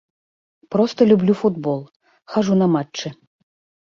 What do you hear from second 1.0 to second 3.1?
люблю футбол, хаджу на матчы.